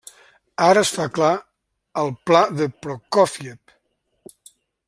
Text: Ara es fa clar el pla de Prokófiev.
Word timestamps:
Ara 0.67 0.81
es 0.85 0.93
fa 0.95 1.05
clar 1.17 1.29
el 2.05 2.11
pla 2.31 2.41
de 2.63 2.71
Prokófiev. 2.87 3.79